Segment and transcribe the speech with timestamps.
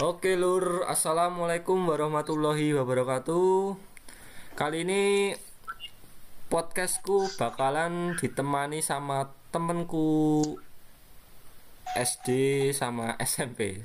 [0.00, 3.76] Oke lur, assalamualaikum warahmatullahi wabarakatuh.
[4.56, 5.36] Kali ini
[6.48, 10.40] podcastku bakalan ditemani sama temenku
[11.92, 12.28] SD
[12.72, 13.84] sama SMP.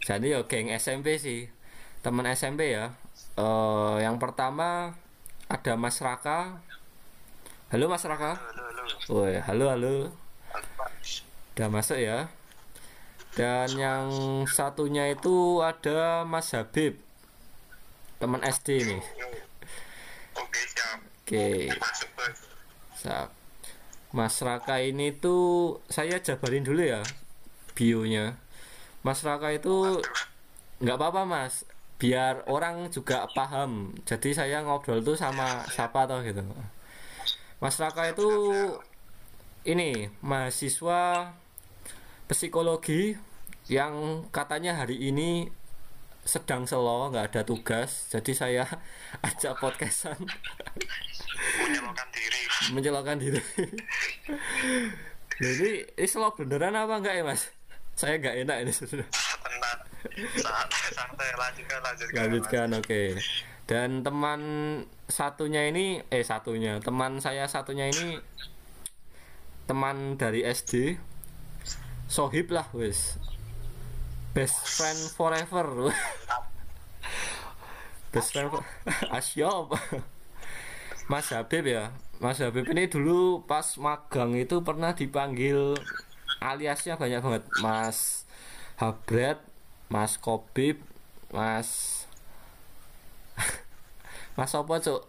[0.00, 1.52] Jadi ya geng SMP sih,
[2.00, 2.96] temen SMP ya.
[3.36, 4.96] Eh, yang pertama
[5.52, 6.64] ada Mas Raka.
[7.68, 8.40] Halo Mas Raka.
[8.40, 8.82] Halo, halo.
[9.12, 9.94] Woi, halo halo.
[11.52, 12.32] Udah masuk ya.
[13.36, 14.08] Dan yang
[14.48, 16.96] satunya itu ada Mas Habib.
[18.16, 19.02] Teman SD nih.
[21.20, 21.68] Oke,
[22.96, 23.28] siap.
[24.16, 27.04] Mas Raka ini tuh saya jabarin dulu ya
[27.76, 28.40] bionya.
[29.04, 30.00] Mas Raka itu
[30.80, 31.68] nggak apa-apa Mas,
[32.00, 33.92] biar orang juga paham.
[34.08, 36.40] Jadi saya ngobrol tuh sama siapa toh gitu.
[37.60, 38.30] Mas Raka itu
[39.68, 41.34] ini mahasiswa
[42.26, 43.14] psikologi
[43.70, 45.50] yang katanya hari ini
[46.26, 48.10] sedang selo nggak ada tugas.
[48.10, 48.66] Jadi saya
[49.30, 50.18] ajak podcastan.
[51.62, 52.42] Menyalurkan diri.
[52.74, 53.40] mencelokkan diri.
[55.38, 57.46] Jadi ini selo beneran apa enggak ya mas?
[57.94, 59.06] Saya nggak enak ini sudah
[60.92, 62.18] santai lanjutkan, lanjutkan.
[62.26, 63.02] lanjutkan oke.
[63.66, 64.40] Dan teman
[65.10, 66.78] satunya ini eh satunya.
[66.82, 68.18] Teman saya satunya ini
[69.66, 70.94] teman dari SD
[72.06, 73.18] sohib lah wis.
[74.34, 75.90] Best friend forever.
[78.12, 78.66] Best friend for-
[79.16, 79.74] asyop.
[81.12, 81.94] Mas Habib ya.
[82.18, 85.76] Mas Habib ini dulu pas magang itu pernah dipanggil
[86.40, 87.44] aliasnya banyak banget.
[87.60, 88.24] Mas
[88.76, 89.40] Habret
[89.88, 90.82] Mas Kobib
[91.32, 92.02] Mas
[94.36, 95.00] Mas apa cuk?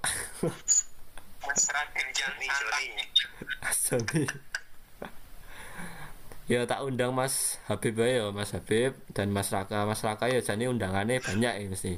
[1.44, 3.04] Mas Raden Jani, Joni.
[3.60, 4.24] Mas Joni
[6.48, 9.84] ya tak undang Mas Habib ya Mas Habib dan Mas Raka.
[9.84, 11.94] Mas Raka ya jadi undangannya banyak ya mesti.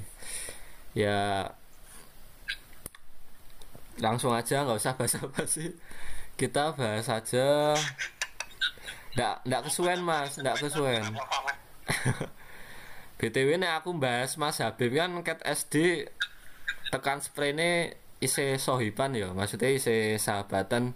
[0.97, 1.17] Ya
[4.01, 5.77] langsung aja nggak usah basa-basi.
[6.33, 7.77] Kita bahas aja.
[9.13, 11.05] Ndak ndak kesuwen mas ndak kesuwen?
[13.19, 16.07] BTW nek aku bahas Mas Habib kan ket SD
[16.87, 20.95] tekan sprene isi sohiban ya maksudnya isi sahabatan.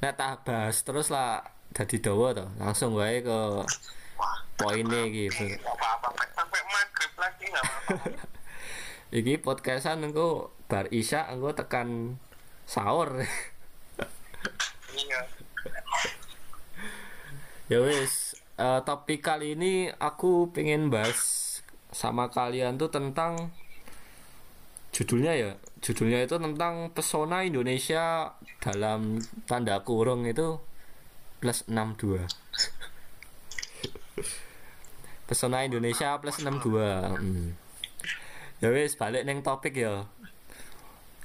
[0.00, 3.38] Nek tak bahas terus lah jadi dawa toh langsung wae ke
[4.58, 5.46] poinnya gitu.
[6.34, 7.46] Sampai maghrib lagi
[9.18, 12.20] iki podcastan engko bar isya engko tekan
[12.68, 13.24] sahur.
[14.92, 15.20] Iya.
[17.72, 21.46] ya wis eh, topik kali ini aku pengen bahas
[21.88, 23.54] sama kalian tuh tentang
[24.92, 25.50] judulnya ya.
[25.78, 30.58] Judulnya itu tentang pesona Indonesia dalam tanda kurung itu
[31.38, 32.26] plus 62
[35.28, 36.72] pesona Indonesia plus 62
[37.20, 37.48] hmm.
[38.64, 40.08] ya wis balik neng topik ya.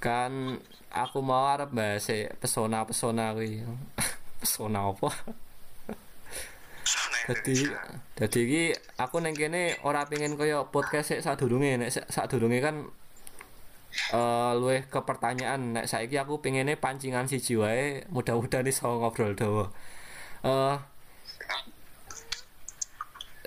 [0.03, 0.59] Kan
[0.91, 3.63] aku mau arep bahas pesona pesona kuwi
[4.43, 5.09] pesona apa
[7.23, 7.55] Jadi,
[8.19, 8.63] jadi iki
[8.99, 11.79] aku neng kene ora pengen kaya podcast sik sadurunge.
[11.79, 12.83] Nek sadurunge kan
[14.11, 15.79] eh luwih ke pertanyaan.
[15.79, 19.71] Nek saiki aku pengennya pancingan siji wae mudah-mudahan iso ngobrol dawa.
[20.43, 20.77] Eh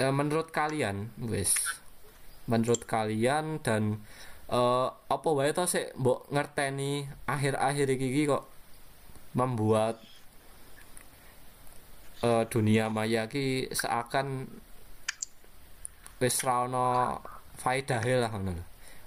[0.00, 1.52] eh, menurut kalian wis
[2.48, 4.00] menurut kalian dan
[4.48, 8.44] eh apa wae to sik mbok ngerteni akhir-akhir iki kok
[9.36, 10.00] membuat
[12.24, 14.48] eh, dunia maya ki seakan
[16.20, 17.20] wis ra ono
[17.60, 18.64] lah ngono lho.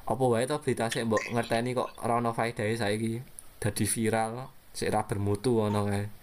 [0.09, 3.17] Apa wae to berita sik mbok ngerteni kok ora ono faedahe saiki
[3.57, 4.45] dadi viral
[4.77, 6.18] sik ra bermutu ngono kae.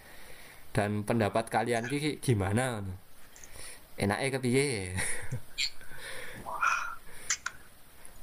[0.77, 2.85] Dan pendapat kalian ki gimana?
[3.97, 4.93] Enake kepiye?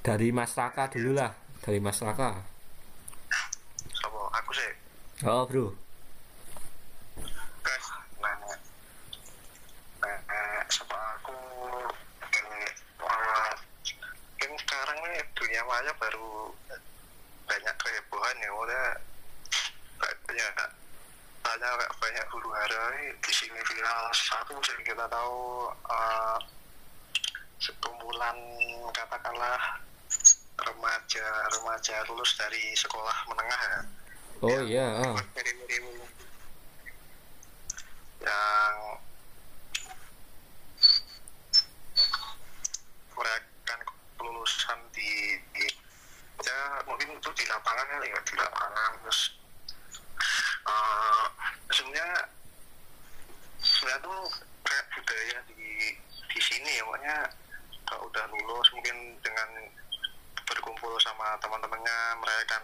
[0.05, 1.33] dari Mas Raka dulu lah,
[1.65, 2.45] dari Mas Raka.
[3.97, 4.29] Sopo?
[4.37, 4.69] Aku sih.
[5.25, 5.73] Oh, Bro.
[7.65, 7.87] Guys,
[8.21, 8.57] nah, nah,
[10.05, 10.61] nah,
[11.17, 11.37] aku
[14.37, 16.53] kan sekarang nih dunia maya baru
[17.49, 18.85] banyak kehebohan ya udah
[20.29, 20.82] banyak
[21.53, 26.37] banyak kayak banyak huru hara nih di sini viral satu yang kita tahu eh,
[27.61, 28.37] sekumpulan
[28.89, 29.61] katakanlah
[30.57, 33.81] remaja remaja lulus dari sekolah menengah ya
[34.43, 35.15] Oh iya, ah.
[35.39, 36.03] mirim-mirim
[38.19, 38.75] yang
[43.15, 43.79] merayakan
[44.19, 45.63] kelulusan di, di
[46.43, 49.31] ya mungkin itu di lapangan kali ya di lapangan terus
[50.67, 51.25] eh,
[51.71, 52.27] sebenarnya
[53.63, 54.27] sebenarnya tuh
[54.67, 55.95] kayak budaya di
[56.29, 57.31] di sini ya makanya
[57.87, 58.67] kalau udah lulus
[60.63, 62.63] kumpul sama teman-temannya merayakan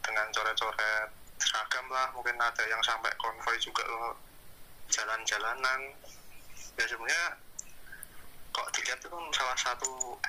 [0.00, 1.08] dengan coret-coret
[1.40, 4.16] seragam lah mungkin ada yang sampai konvoy juga loh
[4.92, 5.96] jalan-jalanan.
[6.76, 7.24] Ya sebenarnya
[8.52, 10.20] kok dilihat itu salah satu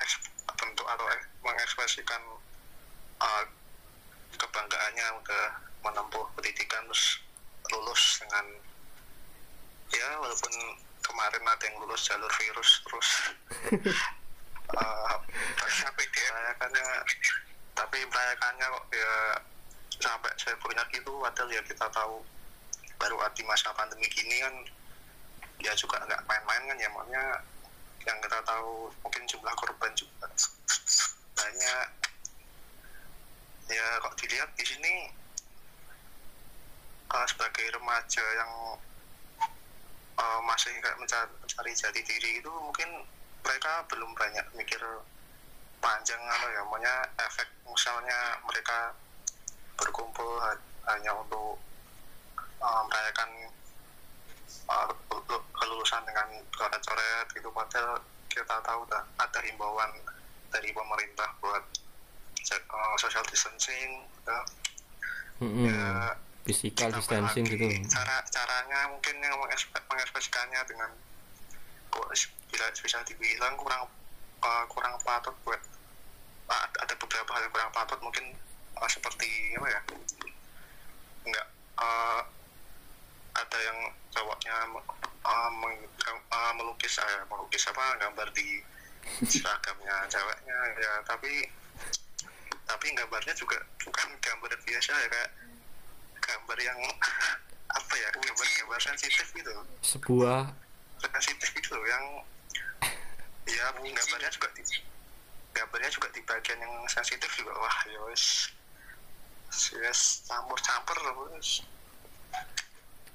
[0.56, 2.22] bentuk atau ek- mengekspresikan
[3.20, 3.44] uh,
[4.36, 5.44] kebanggaannya udah
[5.82, 7.20] menempuh pendidikan terus
[7.72, 8.46] lulus dengan
[9.92, 10.54] ya walaupun
[11.04, 13.08] kemarin ada yang lulus jalur virus terus
[14.76, 15.16] uh,
[15.86, 16.86] tapi dia merayakannya
[17.72, 19.14] tapi merayakannya kok ya
[20.02, 22.24] sampai saya punya gitu padahal ya kita tahu
[22.96, 24.54] baru di masa pandemi gini kan
[25.62, 27.24] ya juga nggak main-main kan ya makanya
[28.06, 30.26] yang kita tahu mungkin jumlah korban juga
[31.38, 31.88] banyak.
[33.70, 34.94] Ya kok dilihat di sini
[37.14, 38.52] uh, sebagai remaja yang
[40.18, 42.88] uh, masih kayak mencari, mencari jati diri itu mungkin
[43.42, 44.80] mereka belum banyak mikir
[45.82, 48.94] panjang apa ya maunya efek misalnya mereka
[49.74, 50.62] berkumpul ha-
[50.94, 51.58] hanya untuk
[52.62, 53.30] uh, merayakan
[54.70, 57.98] uh, lu- kelulusan dengan coret-coret gitu padahal
[58.30, 59.90] kita tahu dah ada himbauan
[60.54, 61.64] dari pemerintah buat
[62.70, 64.40] uh, social distancing ya.
[65.42, 65.66] Mm-mm.
[65.66, 67.66] Ya, physical ditambah distancing lagi gitu.
[67.86, 70.90] cara caranya mungkin yang mengekspresikannya dengan
[71.92, 72.08] kok
[72.50, 73.86] bila bisa dibilang kurang
[74.42, 75.60] uh, kurang patut buat
[76.50, 78.34] uh, ada beberapa hal yang kurang patut mungkin
[78.74, 79.80] uh, seperti apa ya?
[81.22, 81.46] Enggak
[81.78, 82.20] uh,
[83.32, 83.78] ada yang
[84.12, 84.56] cowoknya
[85.24, 85.88] uh, meng-
[86.28, 88.60] uh, melukis uh, melukis apa gambar di
[89.30, 90.92] seragamnya ceweknya ya.
[91.06, 91.46] Tapi
[92.66, 95.30] tapi gambarnya juga bukan gambar biasa ya kayak
[96.32, 96.78] gambar yang
[97.72, 99.52] apa ya gambar gambar sensitif gitu.
[99.84, 100.48] Sebuah
[101.02, 102.04] sensitif gitu loh yang
[103.44, 104.62] ya gambarnya juga di
[105.52, 107.52] gambarnya juga di bagian yang sensitif juga.
[107.60, 108.48] Wah ya wes
[109.76, 111.60] wes campur campur loh wes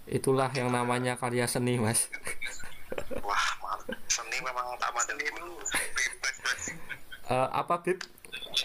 [0.07, 2.07] itulah yang namanya karya seni mas.
[3.19, 3.45] Wah
[4.07, 5.59] seni memang tak mandang dulu.
[7.27, 7.99] Eh, apa Bib?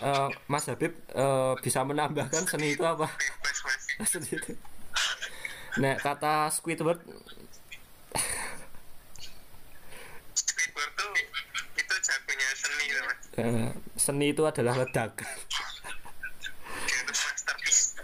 [0.02, 3.10] Eh, Mas Habib eh, bisa menambahkan seni itu apa
[4.06, 4.52] itu.
[5.81, 7.00] Nek kata Squidward
[10.37, 11.12] Squidward tuh
[11.81, 13.19] itu jagonya seni tuh mas.
[13.40, 15.28] eh, seni itu adalah ledakan
[17.22, 17.96] masterpiece.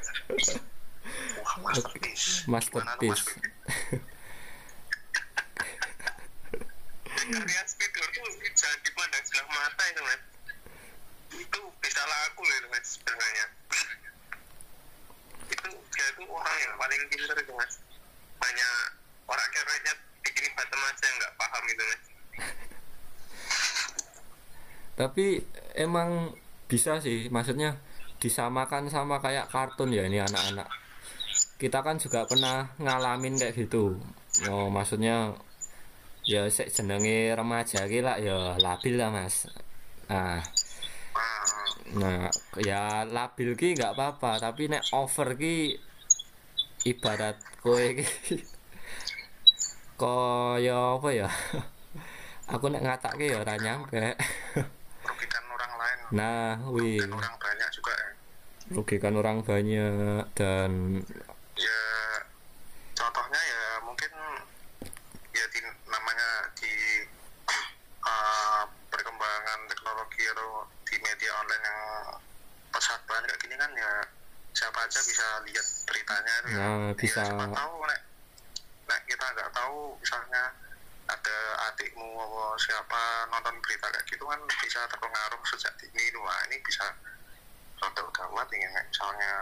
[1.59, 3.27] Masterpiece masterpiece.
[7.29, 8.25] Karya Squidward tuh
[8.57, 10.21] jangan dipandang sebelah mata itu mas
[11.29, 13.47] itu bisa laku loh itu mas sebenarnya
[15.53, 17.81] itu dia itu orang yang paling pintar itu mas.
[18.37, 18.73] Banyak
[19.25, 22.03] orang kayaknya bikin batam aja yang nggak paham itu mas.
[24.99, 25.27] Tapi
[25.79, 26.37] emang
[26.69, 27.81] bisa sih maksudnya
[28.21, 30.69] disamakan sama kayak kartun ya ini anak-anak.
[31.57, 33.97] Kita kan juga pernah ngalamin kayak gitu.
[34.53, 35.33] Oh maksudnya
[36.29, 39.49] ya sek jenenge remaja ki lah ya labil lah mas.
[40.13, 40.45] Nah.
[41.17, 41.49] Ah
[41.97, 42.29] nah
[42.61, 45.81] ya labil ki nggak apa-apa tapi nek over ki
[46.89, 47.87] ibarat kowe
[49.99, 51.29] kaya apa ya?
[52.49, 54.15] Aku nek ngatake ya ora nyampe.
[55.05, 55.99] Merugikan orang lain.
[56.15, 57.03] Nah wih.
[57.03, 58.09] Dan orang banyak juga ya.
[58.73, 61.03] Merugikan orang banyak dan
[61.59, 61.83] ya
[62.95, 64.13] contohnya ya mungkin
[65.35, 66.75] ya di namanya di
[68.07, 71.81] uh, perkembangan teknologi atau di media online yang
[72.71, 73.93] pesat banget kayak gini kan ya
[74.55, 77.23] siapa aja bisa lihat beritanya itu ya, Ya, bisa.
[77.25, 78.01] siapa tahu nek,
[78.89, 80.45] nek kita nggak tahu misalnya
[81.09, 81.37] ada
[81.73, 83.01] adikmu atau siapa
[83.33, 86.05] nonton berita kayak gitu kan bisa terpengaruh sejak dini.
[86.21, 86.85] Wah ini bisa
[87.81, 88.85] rada gawat nek.
[88.93, 89.33] Misalnya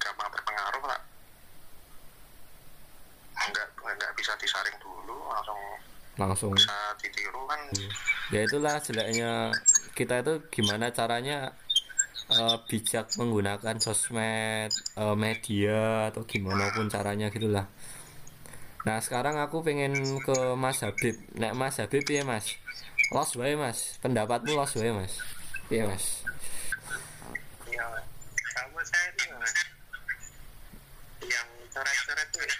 [0.00, 1.00] gampang terpengaruh lah
[3.36, 5.60] nggak nggak bisa disaring dulu langsung
[6.16, 6.52] langsung.
[6.56, 7.60] bisa ditiru kan.
[8.32, 9.52] Ya itulah jeleknya
[9.92, 11.52] kita itu gimana caranya
[12.32, 17.66] eh, bijak menggunakan sosmed eh, media atau gimana pun caranya gitulah
[18.86, 21.18] nah sekarang aku pengen ke Mas Habib.
[21.34, 22.54] Nek Mas Habib ya Mas?
[23.10, 23.98] Los wae Mas.
[23.98, 25.18] Pendapatmu los wae Mas.
[25.66, 26.22] Iya Mas?
[27.66, 27.82] Ya
[28.54, 29.54] sama saya ini mas.
[31.26, 32.56] Yang coret-coret ya.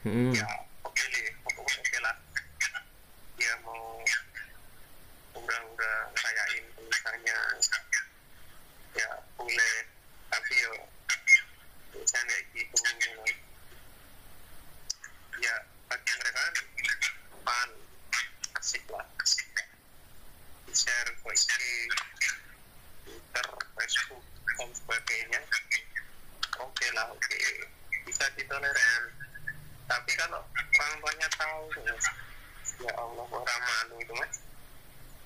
[0.00, 0.32] Mm-mm.
[0.32, 0.48] ya
[0.80, 2.16] oke deh oke oke lah
[3.36, 4.00] ya mau
[5.36, 7.36] udah-udah kayain tulisannya
[8.96, 9.76] ya boleh
[10.32, 10.72] tapi yo
[11.92, 13.28] tulisan kayak gitu gitu loh.
[15.44, 15.54] ya
[15.92, 16.54] bagi mereka kan
[17.44, 17.70] pan
[18.56, 19.04] asik lah
[20.64, 21.52] di share ke IG
[23.04, 25.40] Twitter dan sebagainya
[26.56, 27.36] oke lah oke
[28.08, 29.20] bisa ditoleran
[29.90, 32.06] tapi kalau orang tuanya tahu mas
[32.78, 34.38] ya Allah orang malu itu mas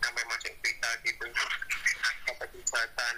[0.01, 1.25] sampai masuk berita gitu
[2.33, 3.17] apa kejahatan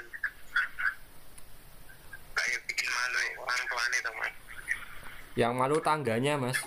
[2.34, 4.34] kayak bikin malu orang tuanya itu mas
[5.36, 6.58] Yang malu tangganya, Mas.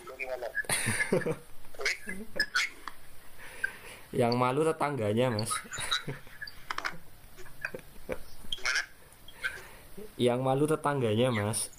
[4.13, 5.51] Yang malu tetangganya, Mas.
[10.21, 11.73] Yang malu tetangganya, Mas.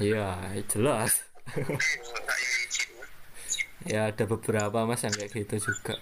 [0.00, 1.26] Iya, jelas.
[3.90, 5.98] ya ada beberapa Mas yang kayak gitu juga.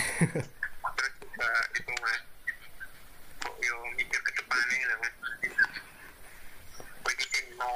[0.96, 2.20] terus juga itu mas
[3.40, 5.14] kok yo mikir ke depannya gitu mas
[7.04, 7.70] kok bikin no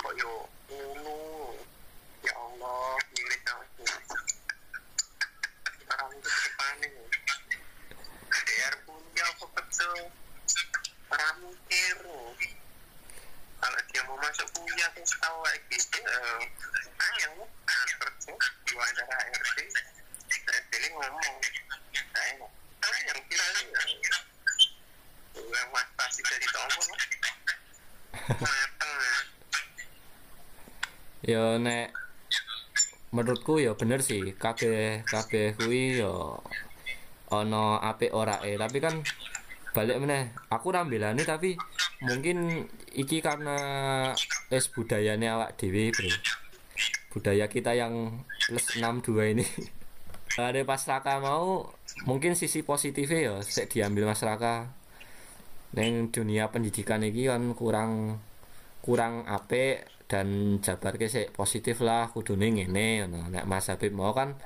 [0.00, 0.32] kok yo
[0.68, 1.56] ulu
[2.24, 3.84] ya Allah mirip aku
[5.92, 6.88] orang itu ke depannya
[8.32, 9.98] DR punya apa betul
[11.12, 11.96] orang mikir
[13.62, 14.48] kalau dia mau masuk
[15.02, 15.98] kan tahu kayak gitu
[17.02, 17.30] ayo
[17.66, 19.58] antar tuh di wawancara HRD
[20.72, 21.36] jadi ngomong.
[21.92, 22.32] Saya
[22.82, 23.52] ah yang viral
[25.32, 26.46] ya mas pasti dari
[28.38, 29.16] mateng ya.
[31.22, 31.44] Ya.
[31.58, 31.86] Nek
[33.12, 34.32] menurutku ya bener sih.
[34.38, 36.14] Kabeh kabeh kuwi ya
[37.34, 38.56] ana apik ora e.
[38.56, 39.02] Tapi kan
[39.72, 41.56] balik meneh aku ra mbelani tapi
[42.02, 43.56] mungkin iki karena
[44.50, 46.10] es budayane awak dhewe bro.
[47.14, 49.46] Budaya kita yang plus 62 ini.
[50.40, 51.68] Ada pas Raka mau
[52.08, 54.72] mungkin sisi positifnya ya sik diambil Mas Raka.
[55.76, 58.20] Neng dunia pendidikan ini kan kurang
[58.80, 63.28] kurang apik dan jabar ke positif lah kudune ngene ngono.
[63.28, 64.40] Nek Mas Habib mau kan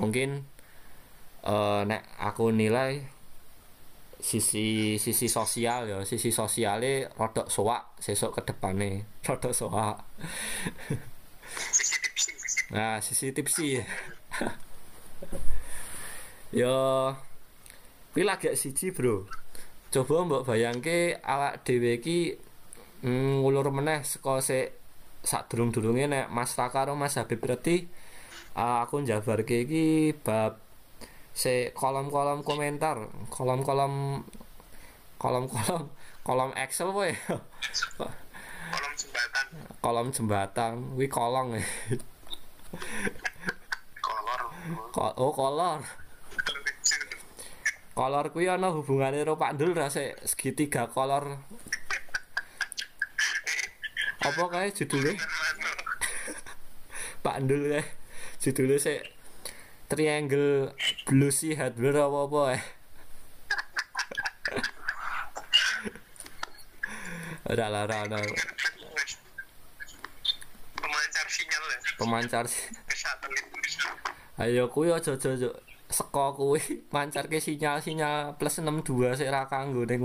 [0.00, 0.48] mungkin
[1.44, 3.15] eh nek aku nilai
[4.26, 6.02] sisi sisi sosial ya.
[6.02, 9.96] Sisi sosialnya rodok soak sesok ke depannya rodok soak
[12.74, 13.78] nah sisi tipsi
[16.60, 17.14] yo.
[18.10, 19.28] Kuwi lagi siji bro.
[19.92, 22.34] Coba mbok bayangke awak dhewe iki
[23.06, 24.74] mm, ngulur meneh saka sik
[25.22, 27.86] sadurung-durunge nek Mas Raka karo Mas Habib berarti
[28.56, 30.65] ah, aku njabarke iki bab
[31.36, 32.96] se kolom-kolom komentar.
[33.28, 34.24] Kolom-kolom
[35.20, 35.84] kolom-kolom
[36.24, 37.12] kolom Excel ya
[38.72, 39.46] kolom jembatan.
[39.84, 40.74] Kolom jembatan.
[40.96, 41.64] Wi kolong ya
[44.00, 44.40] kolor.
[44.96, 45.80] Ko- oh kolor.
[47.96, 50.16] Kolor kuwi ana hubungane karo Pak Dul ra sik?
[50.24, 51.36] Segitiga kolor.
[54.24, 55.20] Apa kae judulnya?
[57.24, 57.84] Pak Dul kae.
[58.40, 59.15] Judulnya sik
[59.86, 60.74] triangle
[61.06, 62.62] bluesy hardware apa apa eh?
[67.46, 68.18] Ora lah ora ora.
[70.76, 73.46] pemancar sinyal ya pemancar sih ke satelit
[74.42, 75.50] ayo kuwi aja aja aja.
[75.86, 80.02] Seko kuwi mancarke sinyal-sinyal plus 62 sik ra kanggo ning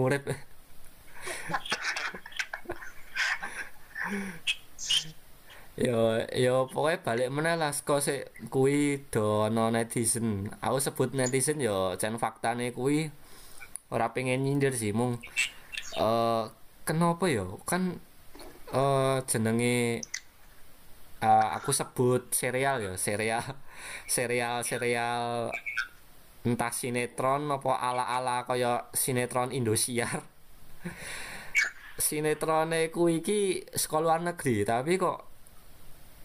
[5.81, 5.97] yo
[6.45, 8.21] yo pokoknya balik meneh lah saka sik
[8.53, 10.49] kuwi do ana netizen.
[10.65, 13.09] Aku sebut netizen yo jan faktane kuwi
[13.93, 15.13] ora pengen nyindir sih mung
[15.97, 16.43] eh
[16.87, 17.59] kenapa yo?
[17.69, 17.83] Kan
[18.73, 20.01] eh jenenge
[21.21, 23.45] eh, aku sebut serial ya serial
[24.15, 25.51] serial serial
[26.41, 30.21] entah sinetron apa ala-ala kaya sinetron Indosiar.
[32.01, 35.30] Sinetrone ku iki sekolah luar negeri tapi kok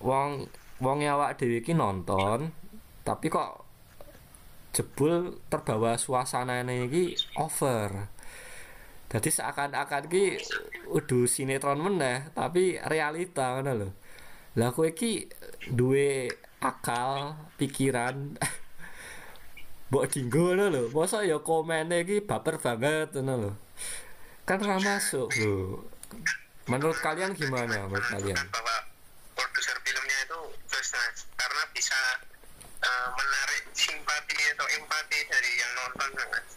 [0.01, 0.49] wong
[0.83, 2.53] wong awak dhewe iki nonton
[3.07, 3.65] tapi kok
[4.77, 8.13] jebul terbawa suasanane iki over.
[9.07, 10.37] Jadi seakan-akan ki
[10.91, 13.89] udah sinetron meneh tapi realita ngono lho.
[14.59, 15.31] Lah kowe iki
[15.71, 16.27] duwe
[16.59, 18.35] akal pikiran
[19.89, 20.83] mbok dinggo ngono lho.
[20.91, 23.53] Masa ya komene iki baper banget ngono lho.
[24.43, 25.87] Kan ra masuk lho.
[26.67, 27.87] Menurut kalian gimana?
[27.87, 28.43] Menurut kalian?
[28.51, 28.77] Bahwa
[29.39, 32.01] produser filmnya itu terus mas karena bisa
[32.83, 36.49] eh, menarik simpati atau empati dari yang nonton mas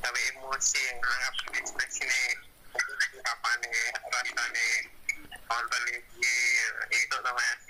[0.00, 0.20] tapi
[0.54, 2.22] emosi yang menangkap ekspresi ini
[3.18, 4.66] ungkapannya rasanya
[5.50, 6.34] nonton ini
[6.94, 7.60] itu tuh mas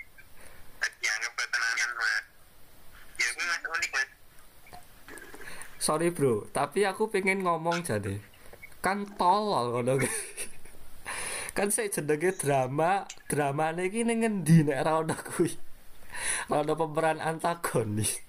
[1.01, 2.23] dianggap ketenangan mas.
[3.17, 4.09] Ya gue mas unik mas.
[5.81, 6.45] Sorry bro.
[6.53, 8.21] Tapi aku pengen ngomong jadi.
[8.85, 10.09] Kan tolol ki.
[11.57, 15.57] kan saya jenenge drama dramane iki ning ngendi nek ora ono kuwi?
[16.53, 18.21] Ono pemeran antagonis.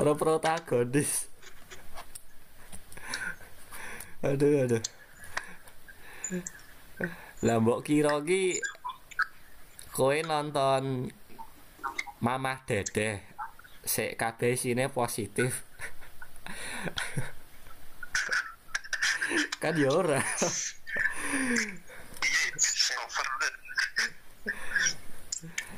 [0.00, 1.33] Ora protagonis.
[4.24, 4.80] Aduh, aduh.
[7.44, 8.56] Lah mbok kira ki
[9.92, 11.12] kowe nonton
[12.24, 13.20] Mamah Dedeh
[13.84, 15.68] sik kabeh isine positif.
[19.60, 20.20] kan ya ora.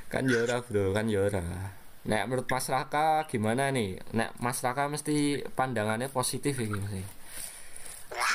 [0.06, 1.42] kan ya ora, Bro, kan ya ora.
[2.06, 3.98] Nek menurut Mas Raka gimana nih?
[4.14, 7.26] Nek Mas Raka mesti pandangannya positif iki mesti.
[8.14, 8.34] wah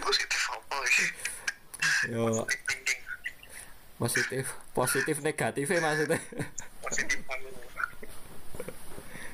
[0.00, 1.08] positif apa sih
[2.10, 2.44] Yo
[3.96, 4.44] positif,
[4.76, 6.20] positif negatifnya maksudnya.
[6.84, 7.48] positif kamu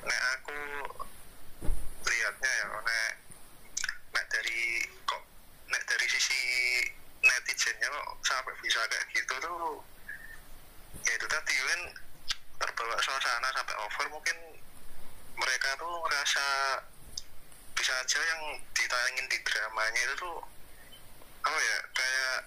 [0.07, 0.59] nek aku
[2.07, 3.13] lihatnya ya nek
[4.15, 5.23] nek dari kok
[5.67, 6.41] nek dari sisi
[7.19, 9.83] netizennya kok sampai bisa kayak gitu tuh
[11.03, 11.81] ya itu tadi kan
[12.63, 14.37] terbawa suasana sampai over mungkin
[15.35, 16.47] mereka tuh ngerasa
[17.75, 18.43] bisa aja yang
[18.77, 20.39] ditayangin di dramanya itu tuh
[21.41, 22.39] apa ya kayak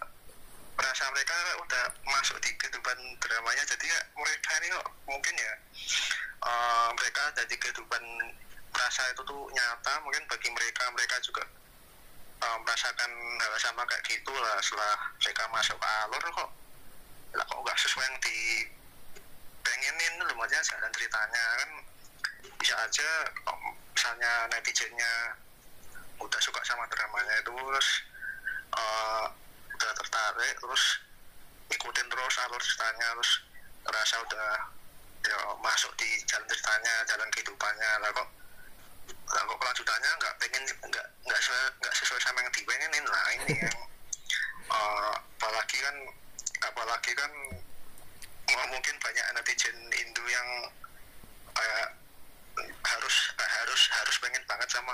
[0.78, 5.54] merasa mereka udah masuk di kehidupan dramanya jadi ya mereka ini kok mungkin ya
[6.44, 8.04] eh, mereka ada di kehidupan
[8.76, 11.48] merasa itu tuh nyata mungkin bagi mereka mereka juga
[12.44, 16.50] eh, merasakan hal sama kayak gitu lah setelah mereka masuk alur kok.
[17.40, 18.38] Lah kok nggak sesuai yang di
[19.64, 21.70] pengenin lumayan jalan ceritanya kan
[22.60, 23.58] bisa aja kok
[23.96, 25.40] misalnya netizennya
[26.20, 27.88] udah suka sama dramanya itu terus
[28.76, 29.26] eh,
[29.72, 31.03] udah tertarik terus
[31.76, 33.32] ikutin terus alur ceritanya terus
[33.84, 34.50] ngerasa udah
[35.24, 37.92] ya masuk di jalan ceritanya jalan kehidupannya.
[38.04, 38.30] Lah kok
[39.34, 43.54] lah kok kelanjutannya nggak pengen nggak nggak sesuai, nggak sesuai sama yang dipengenin lah ini
[43.66, 43.78] yang
[44.72, 45.96] eh, apalagi kan
[46.64, 47.32] apalagi kan
[48.74, 50.48] mungkin banyak netizen Indo yang
[51.54, 51.90] kayak
[52.84, 54.94] harus harus harus pengen banget sama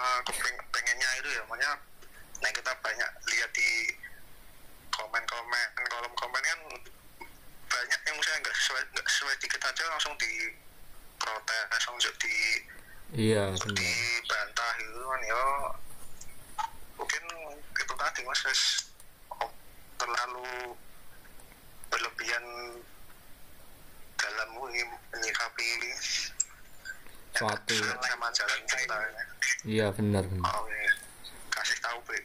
[0.71, 1.43] pengennya itu ya.
[1.47, 1.71] Makanya
[2.39, 3.69] nah kita banyak lihat di
[4.95, 5.38] komen kan
[7.69, 10.31] banyak yang misalnya nggak sesuai nggak sesuai dikit aja langsung di
[11.19, 12.35] protes langsung di
[13.09, 13.73] Iya, benar.
[13.73, 15.43] dibantah gitu kan ya
[17.01, 17.23] mungkin
[17.73, 18.41] itu tadi mas
[19.33, 19.49] oh,
[19.97, 20.77] terlalu
[21.89, 22.45] berlebihan
[24.13, 24.49] dalam
[25.09, 25.67] menyikapi
[27.33, 27.73] Suatu.
[28.03, 29.23] sama jalan ceritanya
[29.65, 30.45] Iya, benar, benar.
[30.53, 30.93] oh, iya.
[31.49, 32.17] kasih tahu be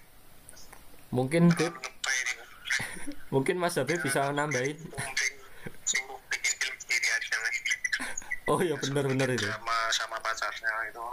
[1.14, 1.74] Mungkin Beb,
[3.28, 4.78] mungkin Mas Habib bisa nambahin.
[8.44, 9.48] Oh iya, benar-benar itu.
[9.48, 11.04] sama sama pacarnya itu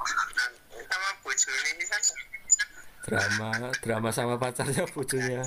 [0.91, 2.01] sama bojo ini kan
[3.01, 3.49] Drama,
[3.82, 5.41] drama sama pacarnya bujunya.
[5.41, 5.45] Ya.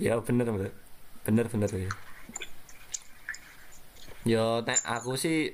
[0.00, 0.72] Ya bener bener
[1.28, 1.92] bener bener ya.
[4.24, 5.52] Yo nek aku sih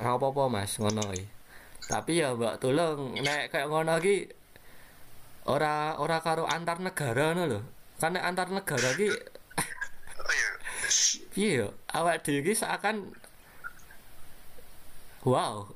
[0.00, 1.26] ora apa-apa Mas ngono iki.
[1.84, 4.26] Tapi ya Mbak tolong nek kayak ngono iki
[5.46, 7.60] ora ora karo antar negara ngono lho.
[8.00, 9.10] Kan nek antar negara iki
[10.24, 10.32] Oh
[11.36, 11.68] iya.
[11.92, 13.12] awak dhewe iki seakan
[15.26, 15.68] wow.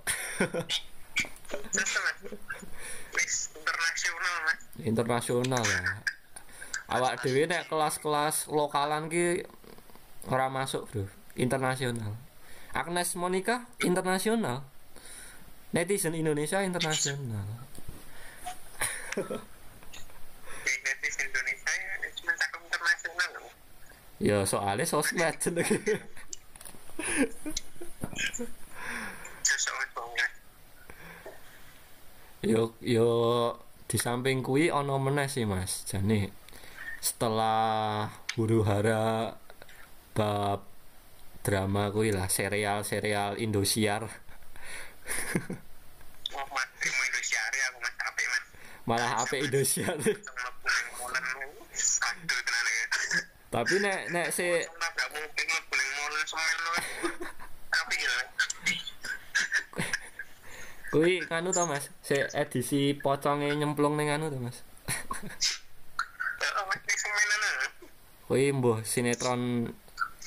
[3.69, 4.61] Internasional, Mas.
[4.85, 5.81] internasional ya.
[6.89, 9.45] Awak dhewe nek kelas-kelas lokalan ki
[10.29, 11.05] ora masuk, Bro.
[11.37, 12.17] Internasional.
[12.73, 14.65] Agnes Monica internasional.
[15.73, 17.45] Netizen Indonesia internasional.
[20.65, 23.53] Netizen Indonesia ya cuma cakep internasional loh.
[24.21, 26.01] Ya soalnya sosmed jenenge.
[32.39, 33.09] Yo yo
[33.89, 35.85] di samping kuwi ana meneh sih Mas.
[35.89, 36.31] Jane
[37.01, 39.37] setelah huru hara
[40.13, 40.68] bab
[41.49, 44.05] drama kuwi lah serial-serial Indosiar
[46.37, 48.45] Oh, Mas, Indonesia ya, aku Mas apik, Mas.
[48.85, 50.13] malah apik Indosiar ya.
[53.49, 54.45] tapi nek nek si.
[57.81, 58.13] Apik ya.
[61.33, 64.61] kanu to Mas si edisi poconge nyemplung ning anu to Mas
[68.29, 69.73] kuwi mbuh sinetron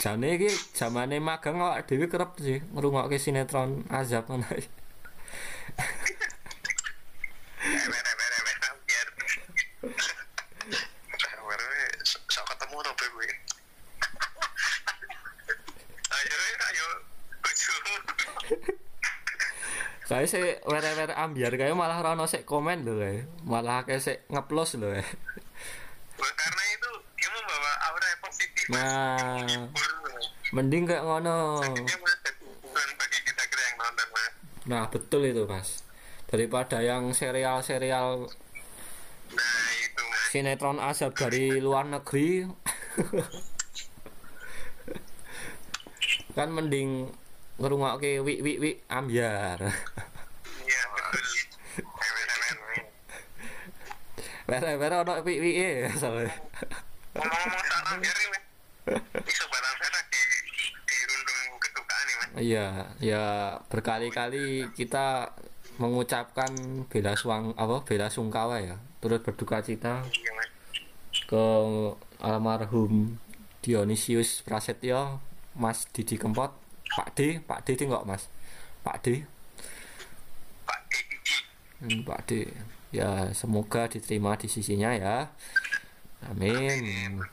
[0.01, 4.49] jane iki zamane magang awak dhewe kerep sih ngrungokke sinetron azab ngono
[20.11, 23.31] Kayak sih were-were ambiar kayak malah rono sik komen lho kayak.
[23.47, 25.07] Malah kayak sik ngeplos lho kayak.
[26.19, 29.65] karena itu ya membawa aura positif nah.
[30.51, 31.63] Mending kayak ngono
[34.67, 35.83] nah betul itu mas
[36.29, 38.29] daripada yang serial-serial
[39.31, 39.71] nah
[40.31, 42.47] sinetron azab dari luar negeri
[46.37, 47.11] kan mending
[47.59, 49.59] ngerungokke wik wik wik ambiar
[50.63, 51.27] iya betul.
[54.47, 56.31] Were-were ono wik wik e soalnya
[57.11, 58.43] ngomong-ngomong soal ambiar nih mas
[59.27, 60.21] iso barang saya di
[60.87, 63.23] dirundung kedukaan nih mas iya ya
[63.71, 65.31] berkali-kali kita
[65.79, 66.51] mengucapkan
[66.91, 68.75] bela suang apa bela sungkawa ya.
[68.99, 70.31] Turut berduka cita iya
[71.31, 71.45] ke
[72.19, 73.15] almarhum
[73.63, 75.23] Dionysius Prasetyo
[75.55, 76.51] Mas Didi Kempot.
[76.91, 78.27] Pak D Pak D itu enggak Mas?
[78.83, 79.23] Pak D?
[80.67, 81.35] Pak Didi.
[81.79, 82.31] Hmm, Pak D.
[82.91, 85.31] Ya semoga diterima di sisinya ya.
[86.27, 87.23] Amin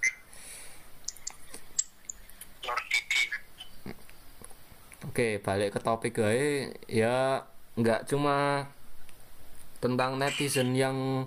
[2.63, 3.23] Lord Didi
[5.09, 7.43] oke balik ke topik gue ya
[7.75, 8.69] nggak cuma
[9.81, 11.27] tentang netizen yang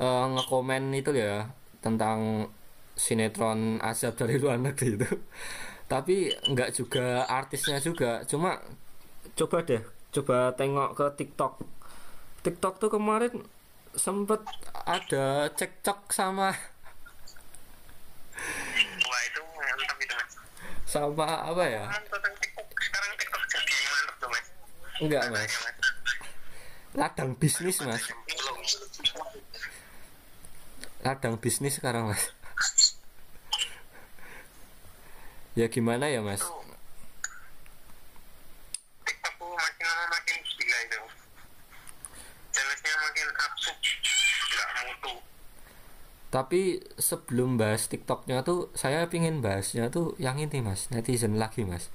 [0.00, 1.50] eh, ngekomen itu ya
[1.82, 2.48] tentang
[2.96, 5.10] sinetron azab dari luar negeri itu.
[5.92, 8.22] Tapi nggak juga artisnya juga.
[8.24, 8.56] Cuma
[9.34, 11.60] coba deh coba tengok ke TikTok.
[12.46, 13.44] TikTok tuh kemarin
[13.92, 14.40] sempet
[14.88, 16.56] ada cekcok sama
[19.04, 20.32] wah itu mantap itu mas.
[20.88, 24.46] sama apa ya tentang TikTok sekarang TikTok jadi mantap tuh mas
[25.02, 25.52] enggak mas.
[26.94, 28.04] Ladang bisnis mas.
[31.02, 32.30] Ladang bisnis sekarang mas.
[35.58, 36.40] Ya gimana ya mas?
[46.32, 50.88] Tapi sebelum bahas tiktoknya tuh saya pingin bahasnya tuh yang ini mas.
[50.88, 51.92] Netizen lagi mas.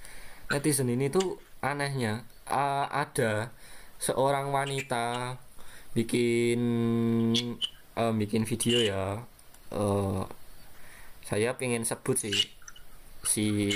[0.54, 3.52] Netizen ini tuh anehnya a- ada
[3.98, 5.38] seorang wanita
[5.98, 6.62] bikin
[7.98, 9.06] eh, bikin video ya.
[9.74, 10.24] Eh,
[11.28, 12.38] saya pingin sebut sih
[13.28, 13.68] si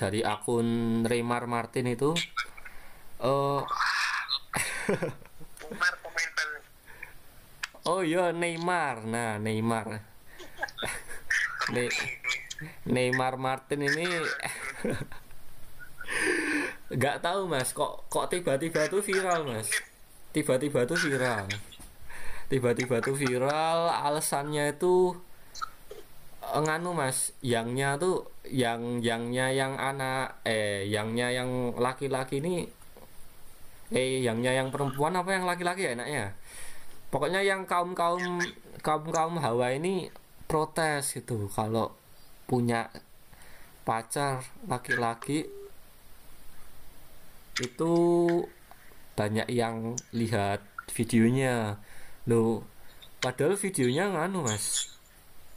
[0.00, 2.16] dari akun Remar Martin itu.
[5.76, 5.94] Bal
[7.86, 9.04] oh iya Neymar.
[9.06, 9.86] Nah Neymar.
[11.74, 11.90] Ne-
[12.86, 14.06] Neymar Martin ini
[16.92, 17.74] nggak tahu mas.
[17.74, 19.70] Kok kok tiba-tiba tuh viral mas?
[20.30, 21.46] Tiba-tiba tuh viral.
[22.46, 23.90] Tiba-tiba tuh viral.
[23.90, 25.16] Alasannya itu
[26.46, 32.70] eh, nganu mas yangnya tuh yang yangnya yang anak eh yangnya yang laki-laki ini
[33.90, 36.34] eh yangnya yang perempuan apa yang laki-laki ya enaknya?
[37.10, 38.38] Pokoknya yang kaum kaum
[38.82, 40.10] kaum kaum hawa ini
[40.46, 41.50] protes gitu.
[41.50, 41.94] Kalau
[42.46, 42.86] punya
[43.82, 45.65] pacar laki-laki
[47.60, 47.92] itu
[49.16, 50.60] banyak yang lihat
[50.92, 51.80] videonya.
[52.28, 52.66] Lo
[53.22, 54.92] padahal videonya nganu mas.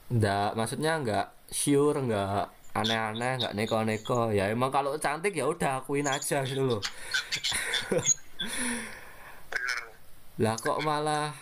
[0.10, 4.32] Ndak maksudnya nggak sure nggak aneh-aneh nggak neko-neko.
[4.32, 6.82] Ya emang kalau cantik ya udah akuin aja gitu loh.
[10.40, 11.36] Lah kok malah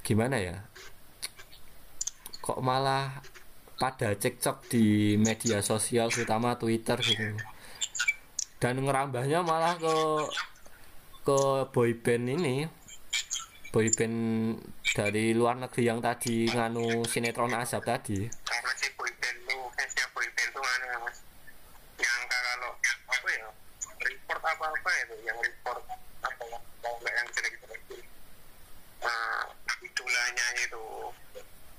[0.00, 0.56] gimana ya?
[2.40, 3.20] Kok malah
[3.76, 7.32] pada cekcok di media sosial terutama Twitter gitu
[8.60, 9.96] dan ngerambahnya malah ke
[11.24, 11.40] ke
[11.72, 12.68] boyband ini.
[13.72, 14.18] Boyband
[14.92, 18.28] dari luar negeri yang tadi nganu sinetron azab tadi.
[18.44, 21.16] Karena si boyband tuh fansnya boyband tuh aneh mas?
[21.96, 22.72] Yang kalau
[23.08, 23.48] apa ya
[24.00, 25.80] report apa apa itu yang report
[26.20, 27.82] apa ya kalau nggak yang jelek jelek
[29.00, 29.48] nah
[29.80, 30.84] idolanya itu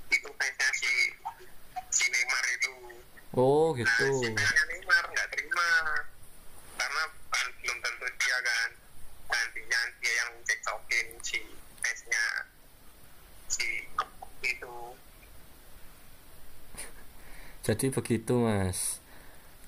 [0.09, 0.91] itu fansnya si
[1.93, 2.73] si Neymar itu.
[3.37, 5.69] Oh nah gitu si fansnya Neymar nggak terima
[6.81, 8.69] karena kan belum tentu dia kan
[9.29, 11.39] nantinya dia yang cekcokin si
[11.81, 12.25] fansnya
[13.53, 13.85] si
[14.41, 14.75] itu
[17.61, 18.97] jadi begitu mas.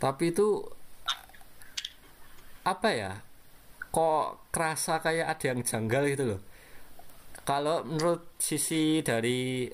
[0.01, 0.65] Tapi itu
[2.63, 3.13] apa ya
[3.93, 6.41] kok kerasa kayak ada yang janggal gitu loh.
[7.43, 9.67] Kalau menurut sisi dari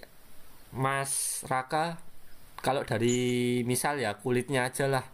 [0.73, 1.97] Mas Raka
[2.59, 5.05] kalau dari misal ya kulitnya aja lah.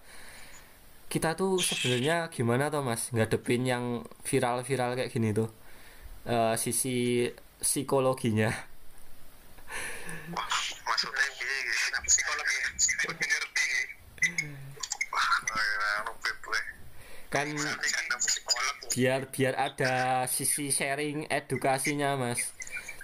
[1.05, 3.85] Kita tuh sebenarnya gimana tuh mas ngadepin yang
[4.25, 5.47] viral-viral kayak gini tuh?
[6.25, 7.29] Eh, sisi
[7.61, 8.49] psikologinya.
[10.33, 11.25] Maksudnya
[12.05, 13.69] psikologi ngerti.
[17.31, 17.51] Kan kan
[18.95, 22.55] biar biar ada sisi sharing edukasinya mas.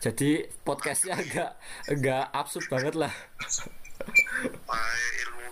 [0.01, 1.49] Jadi podcastnya agak
[1.91, 3.13] agak absurd banget lah.
[4.71, 5.45] Ilmu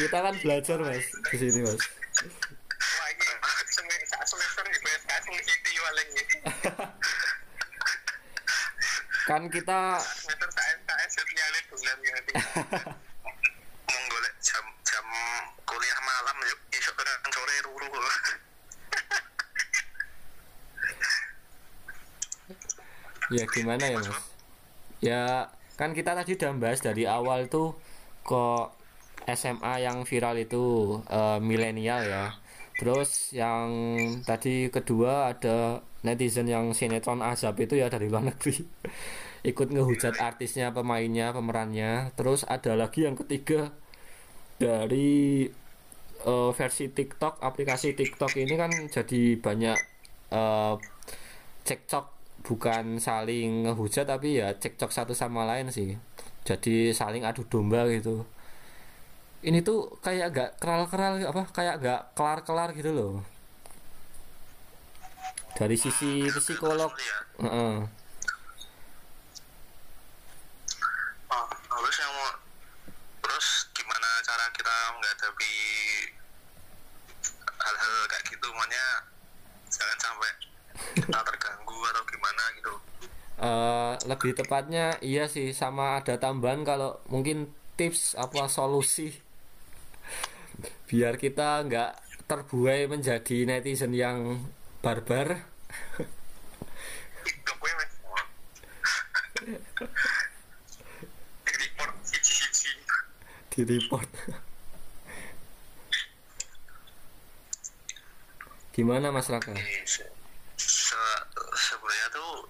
[0.00, 1.80] kita kan belajar mas di sini mas.
[1.80, 3.30] Wah, iki
[14.40, 15.06] Jam jam
[15.66, 16.60] kuliah malam yuk.
[17.30, 17.90] Sore ruru.
[23.34, 24.18] ya gimana ya mas?
[25.02, 27.74] Ya kan kita tadi udah bahas dari awal tuh
[28.22, 28.78] kok
[29.26, 32.38] SMA yang viral itu eh, milenial ya.
[32.78, 33.68] Terus yang
[34.22, 38.64] tadi kedua ada netizen yang sinetron azab itu ya dari luar negeri
[39.40, 43.72] ikut ngehujat artisnya pemainnya pemerannya terus ada lagi yang ketiga
[44.60, 45.48] dari
[46.24, 49.78] eh, versi TikTok aplikasi TikTok ini kan jadi banyak
[50.32, 50.74] eh,
[51.64, 52.06] cekcok
[52.40, 55.96] bukan saling ngehujat tapi ya cekcok satu sama lain sih
[56.44, 58.24] jadi saling adu domba gitu
[59.40, 63.14] ini tuh kayak gak keral-keral apa kayak gak kelar-kelar gitu loh
[65.56, 67.18] dari sisi psikolog Ya.
[67.44, 67.76] Heeh.
[71.30, 72.28] Oh, terus yang mau
[73.20, 75.54] terus gimana cara kita menghadapi
[77.60, 78.86] hal-hal kayak gitu makanya
[79.68, 80.30] jangan sampai
[80.96, 82.74] kita terganggu atau gimana gitu
[83.40, 87.48] Eh, lebih tepatnya iya sih sama ada tambahan kalau mungkin
[87.80, 89.08] tips apa solusi
[90.84, 91.90] biar kita nggak
[92.28, 94.44] terbuai menjadi netizen yang
[94.84, 95.40] barbar.
[103.50, 104.10] Di report.
[108.70, 110.06] Gimana mas Raka Ini se-
[110.56, 111.24] se-
[111.58, 112.46] sebenarnya tuh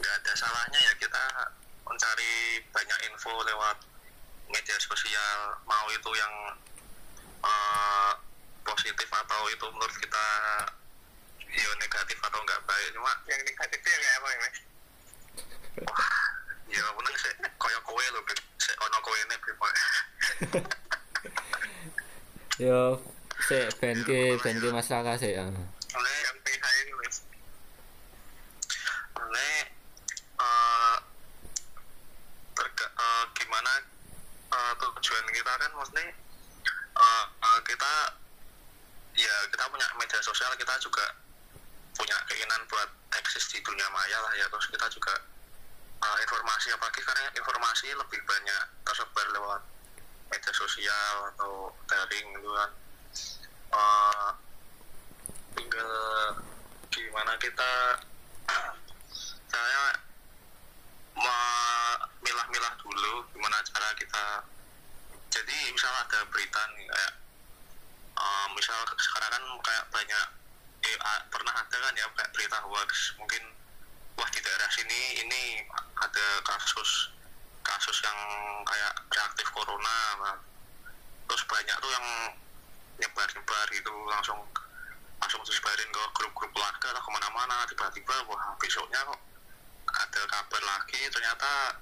[0.00, 1.24] nggak ada salahnya ya kita
[1.84, 2.32] mencari
[2.72, 3.78] banyak info lewat
[4.46, 6.30] media sosial mau itu yang
[7.42, 8.12] eh,
[8.62, 10.26] positif atau itu menurut kita
[11.50, 14.56] ya negatif atau nggak baik cuma yang negatif itu yang kayak apa ya mas
[15.82, 16.14] wah
[16.70, 18.20] ya bener sih koyo kowe lho
[18.62, 19.62] sih ono kowe ini Beb.
[22.62, 23.02] yo
[23.42, 25.42] se ben ke ben ke mas Raka sih ya.
[25.98, 27.16] oleh yang PH ini mas
[29.18, 29.54] oleh
[30.38, 30.96] eh,
[32.54, 33.72] terga- eh, gimana
[34.52, 36.06] eh, tujuan kita kan maksudnya
[36.92, 37.92] eh, eh, kita
[39.16, 41.06] ya kita punya media sosial kita juga
[41.98, 42.86] punya keinginan buat
[43.18, 45.14] eksis di dunia maya lah ya terus kita juga
[46.02, 49.62] eh, informasi apalagi karena informasi lebih banyak tersebar lewat
[50.30, 52.70] media sosial atau daring gitu kan
[53.68, 54.28] Eh,
[55.52, 55.90] tinggal
[56.88, 58.00] gimana kita
[59.44, 59.82] saya
[61.12, 64.24] memilah-milah dulu gimana cara kita
[65.28, 67.12] jadi misal ada berita nih kayak
[68.16, 70.24] eh, misal sekarang kan kayak banyak
[70.88, 73.44] eh, pernah ada kan ya kayak berita hoax mungkin
[74.16, 75.42] wah di daerah sini ini
[76.00, 77.12] ada kasus
[77.60, 78.18] kasus yang
[78.64, 80.36] kayak reaktif corona nah,
[81.28, 82.06] terus banyak tuh yang
[83.04, 84.40] nyebar-nyebar gitu langsung
[85.20, 89.20] langsung disebarin ke grup-grup keluarga atau ke mana-mana tiba-tiba wah besoknya kok
[89.92, 91.76] ada kabar lagi ternyata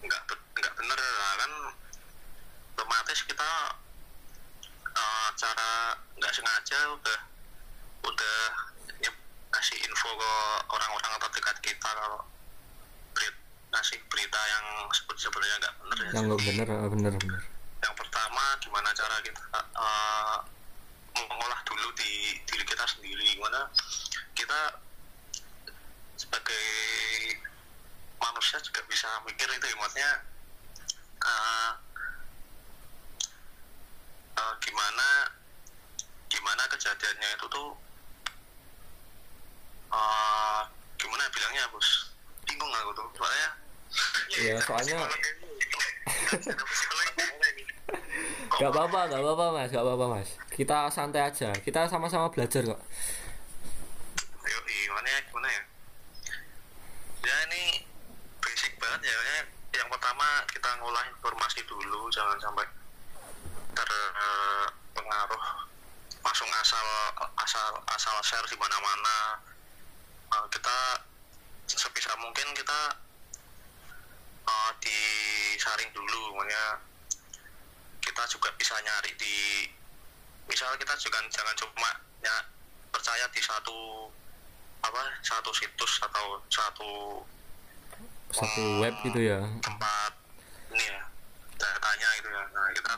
[0.00, 0.22] nggak
[0.56, 1.52] nggak bener lah kan
[2.76, 3.50] otomatis kita
[4.92, 5.70] eh, cara
[6.20, 7.18] nggak sengaja udah
[8.04, 8.38] udah
[9.48, 10.32] ngasih info ke
[10.68, 12.20] orang-orang terdekat kita kalau
[13.16, 13.40] berit-
[13.72, 16.10] ngasih berita yang sebut sebenarnya nggak bener ya.
[16.12, 17.42] Yang nggak bener ah, bener bener.
[17.76, 20.36] yang pertama gimana cara kita eh,
[21.16, 23.24] mengolah dulu di diri kita sendiri.
[23.32, 23.64] Gimana
[24.36, 24.60] kita
[26.16, 26.66] sebagai
[28.16, 29.76] manusia juga bisa mikir itu ya.
[29.76, 30.12] Maksudnya
[31.24, 31.70] eh,
[34.36, 35.08] eh, gimana
[36.28, 37.68] gimana kejadiannya itu tuh
[39.92, 40.60] eh,
[40.96, 42.12] gimana bilangnya bos
[42.44, 43.48] bingung aku tuh soalnya
[44.56, 47.62] Ya, soalnya- Ada psikolog ini.
[48.56, 50.28] Gak apa-apa, gak apa-apa mas, gak apa-apa mas.
[50.48, 52.80] Kita santai aja, kita sama-sama belajar kok.
[54.42, 55.62] Ayo, gimana ya, gimana ya?
[57.20, 57.84] Ya ini
[58.40, 59.12] basic banget ya.
[59.12, 59.38] ya.
[59.76, 62.64] Yang pertama kita ngolah informasi dulu, jangan sampai
[63.76, 65.44] terpengaruh
[66.24, 66.86] langsung asal
[67.36, 69.36] asal asal share di mana-mana.
[70.32, 70.78] Eh, kita
[71.68, 72.80] sebisa mungkin kita
[74.46, 76.78] eh, disaring dulu, makanya
[77.98, 79.66] kita juga bisa nyari di
[80.46, 81.90] misal kita juga jangan cuma
[82.22, 82.36] ya,
[82.94, 84.06] percaya di satu
[84.78, 86.90] apa satu situs atau satu
[88.30, 89.40] satu web gitu ya.
[89.60, 90.12] Tempat
[90.72, 91.00] ini ya
[91.58, 92.44] datanya itu ya.
[92.52, 92.92] Nah kita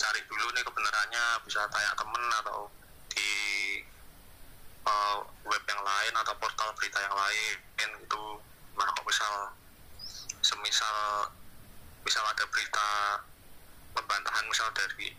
[0.00, 1.24] cari dulu nih kebenarannya.
[1.46, 2.70] Bisa tanya temen atau
[3.14, 3.30] di
[4.86, 7.56] uh, web yang lain atau portal berita yang lain
[8.04, 8.24] itu
[8.74, 9.54] nah kok misal
[10.42, 11.30] semisal
[12.04, 12.88] misal ada berita
[13.96, 15.14] pembantahan misal dari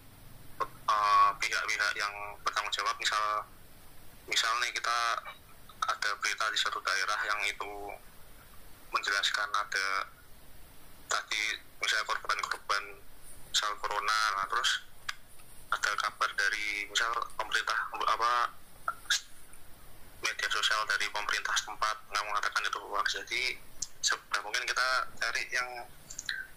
[0.62, 2.14] uh, pihak-pihak yang
[2.46, 2.96] bertanggung jawab.
[3.02, 3.48] Misal
[4.30, 4.98] misal nih kita
[5.86, 7.74] ada berita di suatu daerah yang itu
[8.96, 9.88] menjelaskan ada
[11.12, 11.44] tadi
[11.84, 12.84] misalnya korban-korban
[13.52, 14.88] misal corona nah terus
[15.76, 18.32] ada kabar dari misal pemerintah apa
[20.24, 23.44] media sosial dari pemerintah setempat yang mengatakan itu hoax jadi
[24.00, 24.88] sebenarnya mungkin kita
[25.20, 25.70] cari yang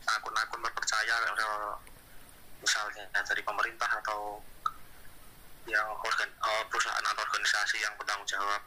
[0.09, 1.53] akun-akun terpercaya misal
[2.63, 4.41] misalnya dari pemerintah atau
[5.69, 8.63] yang organ, uh, perusahaan atau organisasi yang bertanggung jawab